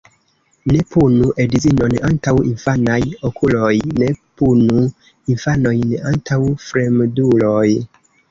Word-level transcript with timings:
Ne 0.69 0.79
punu 0.93 1.27
edzinon 1.43 1.91
antaŭ 2.07 2.33
infanaj 2.51 2.97
okuloj, 3.29 3.75
ne 4.03 4.09
punu 4.41 4.81
infanojn 5.35 5.93
antaŭ 6.13 6.41
fremduloj. 6.65 7.69